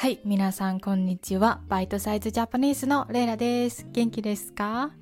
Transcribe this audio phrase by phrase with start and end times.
[0.00, 1.60] はい、皆さんこんにちは。
[1.66, 3.84] バイトサイズジャパニーズのレイラです。
[3.90, 4.92] 元気ですか？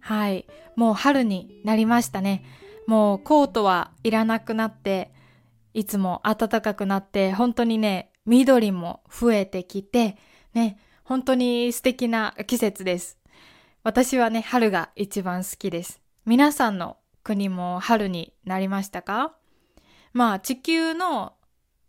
[0.00, 2.44] はい、もう春になりましたね。
[2.88, 5.12] もうコートはいらなくなって、
[5.72, 10.16] いつも暖かくなって、本当にね、緑も増えてきて、
[10.52, 13.18] ね、本当に素敵な季節です。
[13.84, 16.00] 私はね、春が一番好きです。
[16.26, 19.32] 皆さんの国も春になりましたか？
[20.12, 21.34] まあ地球の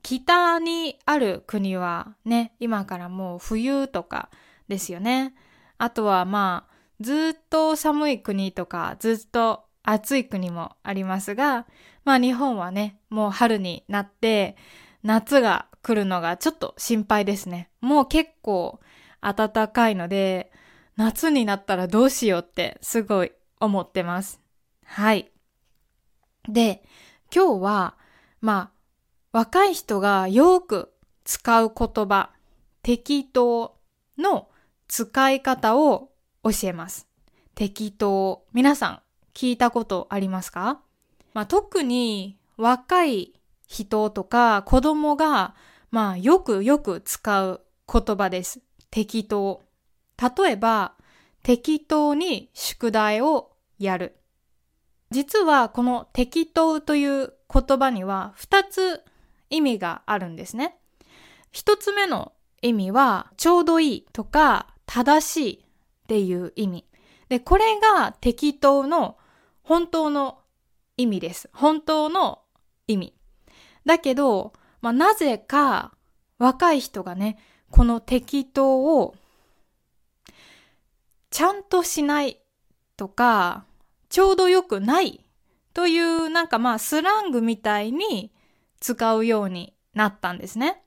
[0.04, 4.30] 北にある国はね、今からもう冬とか
[4.68, 5.34] ですよね。
[5.78, 11.66] あとはまあ、ずっと寒い国とか、ずっと暑い国もありますが、
[12.04, 14.56] まあ日本はね、もう春になって、
[15.04, 17.70] 夏が来るのがちょっと心配ですね。
[17.82, 18.80] もう結構
[19.22, 20.52] 暖かいので、
[20.96, 24.40] 夏になったらどうしようってすごい思ってます。
[24.86, 25.32] はい。
[26.48, 26.84] で、
[27.34, 27.98] 今日は、
[28.42, 28.81] まあ、
[29.32, 30.92] 若い人がよく
[31.24, 32.32] 使う言葉、
[32.84, 33.78] 適当
[34.18, 34.50] の
[34.90, 36.12] 使い方を
[36.44, 37.08] 教えます。
[37.56, 38.44] 適当。
[38.52, 39.02] 皆さん
[39.34, 40.82] 聞いたことありますか？
[41.34, 43.34] まあ、特に若い
[43.68, 45.56] 人とか子供が、
[45.92, 48.60] まあ、よくよく使う言葉です。
[48.90, 49.62] 適当。
[50.20, 50.96] 例えば、
[51.42, 54.18] 適当に宿題をやる。
[55.10, 59.04] 実はこの適当という言葉には2つ
[59.52, 60.78] 意味があるんですね。
[61.54, 66.86] 1つ目の意味はちょうどいいとか正しいっていう意味。
[67.30, 69.18] で、これが適当の
[69.64, 70.40] 本当の
[70.98, 71.50] 意味です。
[71.54, 72.42] 本当の
[72.88, 73.14] 意味。
[73.86, 75.94] だけど、まあ、なぜか
[76.38, 77.38] 若い人がね、
[77.70, 79.16] この適当を
[81.30, 82.40] ちゃんとしない
[82.98, 83.66] とか、
[84.10, 85.26] ちょうどよくない
[85.74, 88.34] というなんかまあスラングみたいに
[88.82, 90.84] 使うようになったんですね。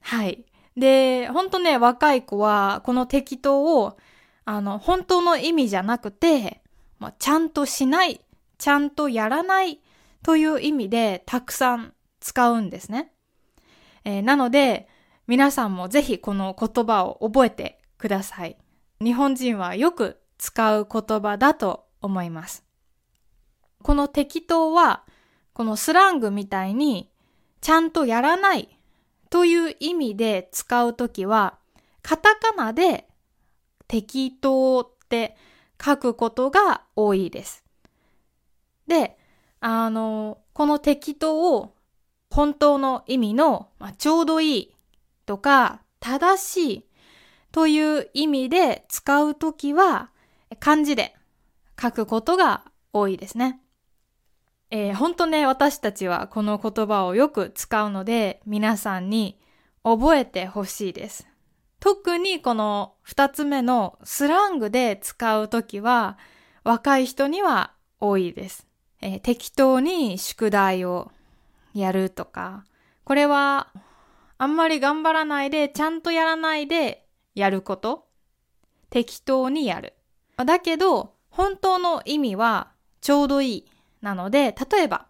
[0.00, 0.44] はい。
[0.76, 3.96] で、ほんとね、若い子はこの適当を
[4.44, 6.62] あの本当の意味じゃなくて、
[7.00, 8.20] まあ、ちゃんとしない、
[8.58, 9.80] ちゃんとやらない
[10.22, 13.12] という意味でたくさん使うんですね。
[14.04, 14.88] えーなので、
[15.26, 18.56] 皆さんもぜひこの言葉を覚えてください。
[19.02, 22.64] 日本人はよく使う言葉だと思います。
[23.82, 25.04] この適当は、
[25.56, 27.10] このスラングみたいに、
[27.62, 28.78] ちゃんとやらない
[29.30, 31.56] という意味で使うときは、
[32.02, 33.08] カタカナで
[33.88, 35.34] 適当って
[35.82, 37.64] 書くことが多いです。
[38.86, 39.16] で、
[39.60, 41.74] あの、この適当を
[42.30, 44.76] 本当の意味の、まあ、ちょうどいい
[45.24, 46.86] とか正しい
[47.50, 50.10] という意味で使うときは
[50.60, 51.16] 漢字で
[51.80, 53.62] 書くことが多いですね。
[54.70, 59.38] えー、ほんとね、私たちはこの言葉をよく使うので皆さんに
[59.84, 61.28] 覚えてほしいです。
[61.78, 66.18] 特にこの二つ目のスラングで使うときは
[66.64, 68.66] 若い人には多いです。
[69.00, 71.12] えー適当に宿題を
[71.72, 72.64] やるとか、
[73.04, 73.68] これは
[74.38, 78.08] あんまり頑張らないでちゃんとやらないでやること。
[78.90, 79.94] 適当にやる。
[80.44, 83.66] だけど本当の意味はちょうどいい。
[84.06, 85.08] なので、例えば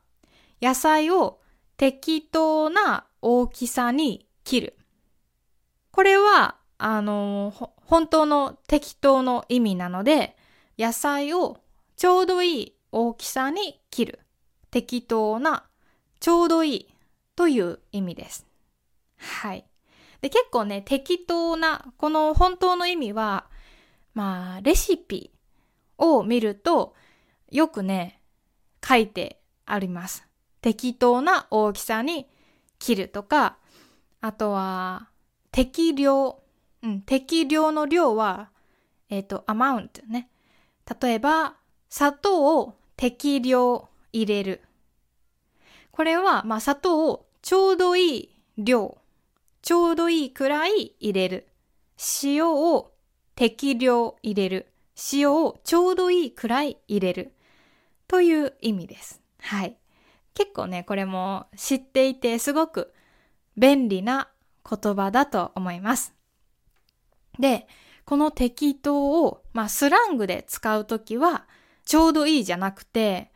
[0.63, 1.39] 野菜を
[1.77, 4.79] 適当な大きさに切る。
[5.91, 7.53] これは、あの、
[7.85, 10.35] 本当の適当の意味なので、
[10.79, 11.59] 野菜を
[11.97, 14.21] ちょうどいい大きさに切る。
[14.71, 15.65] 適当な、
[16.19, 16.95] ちょうどいい
[17.35, 18.47] という意味です。
[19.19, 19.67] はい。
[20.23, 23.45] で、結構ね、適当な、この本当の意味は、
[24.15, 25.31] まあ、レシピ
[25.99, 26.95] を見ると、
[27.51, 28.16] よくね、
[28.87, 30.27] 書いてあります。
[30.61, 32.29] 適当な大きさに
[32.79, 33.57] 切るとか、
[34.21, 35.09] あとは、
[35.51, 36.41] 適量。
[36.83, 38.51] うん、適量の量は、
[39.09, 40.29] えっ、と、amount ね。
[41.01, 41.57] 例えば、
[41.89, 44.63] 砂糖を適量入れる。
[45.91, 48.99] これは、まあ、砂糖をちょうどいい量、
[49.63, 51.49] ちょうどいいくらい入れる。
[52.23, 52.93] 塩を
[53.35, 54.67] 適量入れる。
[55.13, 57.33] 塩をちょうどいいくらい入れる。
[58.09, 59.21] という意味です。
[59.41, 59.77] はい。
[60.35, 62.93] 結構ね、これも知っていてすごく
[63.57, 64.29] 便利な
[64.69, 66.15] 言葉だと思います。
[67.39, 67.67] で、
[68.05, 71.47] この適当を、まあ、スラングで使うときは、
[71.85, 73.31] ちょうどいいじゃなくて、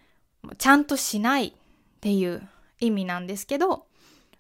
[0.59, 1.53] ちゃんとしないっ
[2.01, 2.47] ていう
[2.81, 3.87] 意味なんですけど、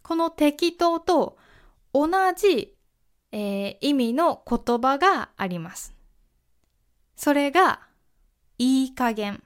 [0.02, 1.36] この適当と
[1.92, 2.76] 同じ、
[3.32, 5.94] えー意味の言葉があります。
[7.16, 7.80] それが、
[8.58, 9.42] いい加減。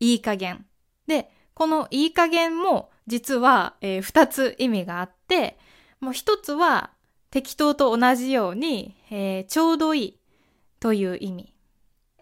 [0.00, 0.66] いい加減。
[1.06, 5.58] で、このいい加減も実は、えー二つ意味があって、
[6.00, 6.90] もう一つは
[7.30, 10.20] 適当と同じように、えー、ちょうどいい
[10.80, 11.52] という意味。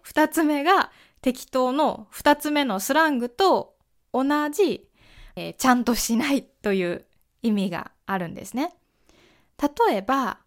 [0.02, 0.90] 二つ目が
[1.20, 3.75] 適当の二つ目のスラングと
[4.12, 4.88] 同じ、
[5.34, 7.05] えー、ちゃんとしないという
[7.43, 8.75] 意味があるんですね。
[9.61, 10.38] 例えば、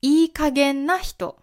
[0.00, 1.38] いい加減な人。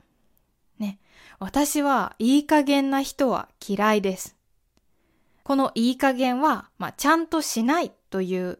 [0.80, 1.00] ね。
[1.40, 4.35] 私はいい加減な人は嫌いです。
[5.46, 8.58] このいい加減は、まあ、ちゃんとしないという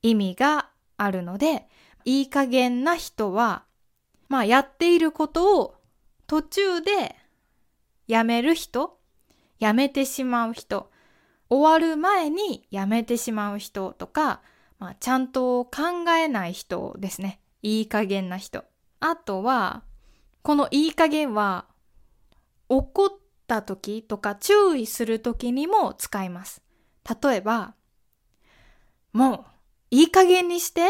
[0.00, 1.68] 意味があるので、
[2.06, 3.64] いい加減な人は、
[4.30, 5.74] まあ、やっていることを
[6.26, 7.14] 途中で
[8.08, 8.98] やめる人、
[9.58, 10.90] やめてしまう人、
[11.50, 14.40] 終わる前にやめてしまう人とか、
[14.78, 17.40] まあ、ちゃんと考えない人ですね。
[17.60, 18.64] いい加減な人。
[19.00, 19.82] あとは、
[20.40, 21.66] このいい加減は、
[22.70, 23.21] 怒
[23.52, 26.62] った時とか注意する時にも使います。
[27.22, 27.74] 例えば、
[29.12, 29.44] もう、
[29.90, 30.88] いい加減にして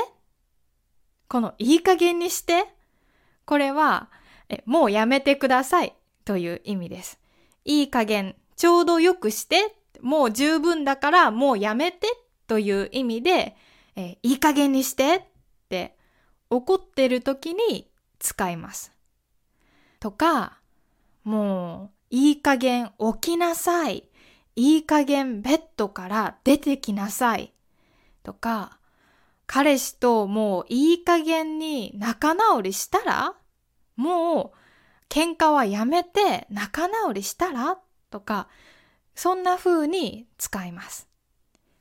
[1.26, 2.66] このいい加減にして
[3.44, 4.10] これは、
[4.48, 7.18] えもうやめてくださいという意味です。
[7.64, 12.06] いい加減、ちょうどよくして、もう十分だからもうやめて
[12.46, 13.56] という意味で、
[13.96, 15.22] えいい加減にしてっ
[15.68, 15.96] て
[16.48, 18.92] 怒ってる時に使います。
[19.98, 20.60] とか、
[21.24, 24.04] もういい加減起きなさい。
[24.54, 27.54] いい加減ベッドから出てきなさい。
[28.22, 28.78] とか、
[29.46, 33.34] 彼氏ともういい加減に仲直りしたら？
[33.96, 34.58] もう
[35.08, 37.78] 喧嘩はやめて仲直りしたら？
[38.10, 38.46] とか、
[39.14, 41.08] そんな風に使います。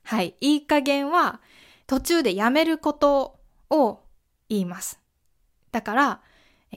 [0.04, 0.36] はい。
[0.40, 1.42] いい加減は
[1.88, 3.38] 途中でやめること
[3.70, 4.00] を
[4.48, 4.98] 言います。
[5.74, 6.22] だから、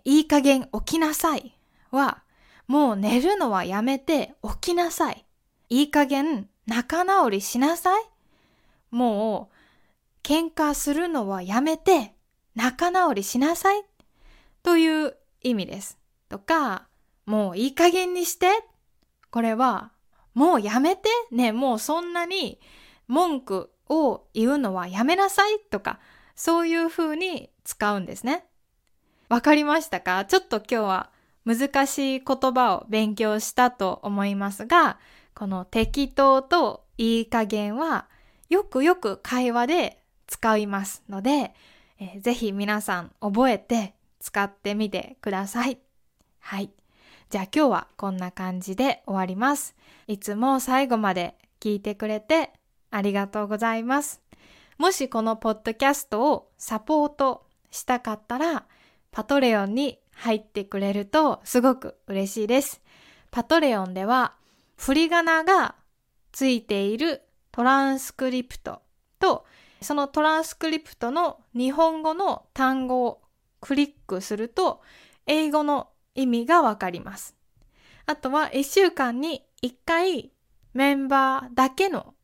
[0.05, 1.57] いい加減起きなさい
[1.93, 2.24] は、
[2.66, 5.25] もう寝るのはやめて起きなさい。
[5.69, 8.05] いい加減仲直りしなさい。
[8.90, 9.55] もう
[10.22, 12.14] 喧嘩するのはやめて
[12.55, 13.82] 仲直りしなさい。
[14.62, 15.99] という意味です。
[16.28, 16.87] とか、
[17.26, 18.46] もういい加減にして。
[19.31, 19.93] これは、
[20.32, 21.08] もうやめて。
[21.31, 22.61] ね、もうそんなに
[23.08, 26.00] 文句を言うのはやめなさいとか、
[26.34, 28.46] そういう風に使うんですね。
[29.28, 30.25] わかりましたか？
[30.25, 31.11] ちょっと今日は
[31.44, 34.99] 難しい言葉を勉強したと思いますが、
[35.35, 38.06] この適当といい加減は
[38.49, 41.55] よくよく会話で使いますので、
[41.99, 45.79] えー、ぜひ皆さん覚えて使ってみてください。
[46.38, 46.70] はい。
[47.31, 49.75] じゃあ今日はこんな感じで終わります。
[50.06, 52.52] いつも最後まで聞いてくれて
[52.90, 54.20] ありがとうございます。
[54.79, 58.67] もしこのポッドキャストをサポートしたかったら、
[59.11, 62.81] パトレオンに入ってくれるとすごく嬉しいです。
[63.31, 64.34] パトレオンでは
[64.76, 65.75] 振り仮名が
[66.32, 67.22] ついている
[67.52, 68.82] トランスクリプト
[69.19, 69.44] と
[69.81, 73.22] そのトランスクリプトの日本語の単語を
[73.61, 74.81] クリックすると
[75.26, 77.37] 英語の意味がわかります。
[78.06, 80.32] あとは1週間に1回
[80.75, 82.14] メンバーだけの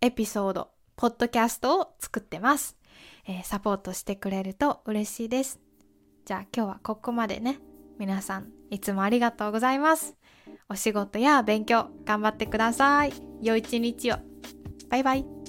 [0.00, 2.76] エピソード、ポッドキャストを作ってます。
[3.44, 5.60] サポートしてくれると嬉しいです。
[6.30, 7.58] じゃあ今日はここまでね。
[7.98, 10.14] 皆さんいつもありがとうございます。
[10.68, 13.12] お仕事や勉強頑張ってください。
[13.42, 14.14] 良い一日を。
[14.88, 15.39] バイバイ。